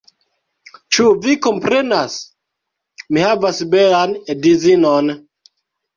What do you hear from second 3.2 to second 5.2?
havas belan edzinon